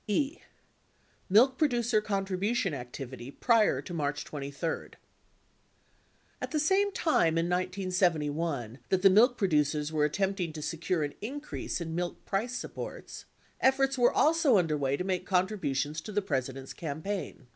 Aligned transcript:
68 0.07 0.15
E. 0.17 0.41
Milk 1.29 1.57
Producer 1.59 2.01
Contribution 2.01 2.73
Activity 2.73 3.29
Prior 3.29 3.83
to 3.83 3.93
March 3.93 4.25
23 4.25 4.87
At 6.41 6.49
the 6.49 6.57
same 6.59 6.91
time 6.91 7.37
in 7.37 7.45
1971 7.45 8.79
that 8.89 9.03
the 9.03 9.11
milk 9.11 9.37
producers 9.37 9.93
were 9.93 10.03
attempting 10.03 10.51
to 10.53 10.61
secure 10.63 11.03
an 11.03 11.13
increase 11.21 11.79
in 11.79 11.93
milk 11.93 12.25
price 12.25 12.55
supports, 12.55 13.25
efforts 13.59 13.95
were 13.95 14.11
also 14.11 14.57
underway 14.57 14.97
to 14.97 15.03
make 15.03 15.27
contributions 15.27 16.01
to 16.01 16.11
the 16.11 16.23
President's 16.23 16.73
campaign. 16.73 17.45